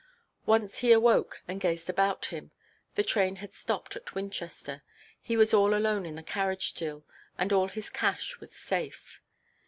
[0.47, 2.49] Once he awoke, and gazed about him.
[2.95, 4.81] The train had stopped at Winchester.
[5.21, 7.05] He was all alone in the carriage still,
[7.37, 9.21] and all his cash was safe.